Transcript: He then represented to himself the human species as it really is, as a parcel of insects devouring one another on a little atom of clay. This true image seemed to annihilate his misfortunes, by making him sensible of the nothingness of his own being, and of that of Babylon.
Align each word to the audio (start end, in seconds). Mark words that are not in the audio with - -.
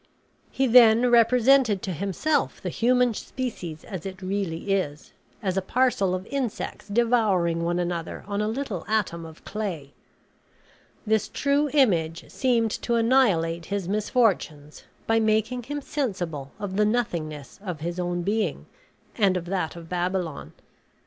He 0.49 0.65
then 0.65 1.11
represented 1.11 1.83
to 1.83 1.91
himself 1.93 2.59
the 2.59 2.69
human 2.69 3.13
species 3.13 3.83
as 3.83 4.03
it 4.03 4.23
really 4.23 4.73
is, 4.73 5.13
as 5.43 5.57
a 5.57 5.61
parcel 5.61 6.15
of 6.15 6.25
insects 6.25 6.87
devouring 6.87 7.61
one 7.63 7.77
another 7.77 8.23
on 8.25 8.41
a 8.41 8.47
little 8.47 8.83
atom 8.87 9.27
of 9.27 9.45
clay. 9.45 9.93
This 11.05 11.27
true 11.29 11.69
image 11.73 12.31
seemed 12.31 12.71
to 12.81 12.95
annihilate 12.95 13.65
his 13.67 13.87
misfortunes, 13.87 14.85
by 15.05 15.19
making 15.19 15.61
him 15.69 15.81
sensible 15.83 16.51
of 16.59 16.77
the 16.77 16.85
nothingness 16.85 17.59
of 17.63 17.81
his 17.81 17.99
own 17.99 18.23
being, 18.23 18.65
and 19.15 19.37
of 19.37 19.45
that 19.45 19.75
of 19.75 19.87
Babylon. 19.87 20.53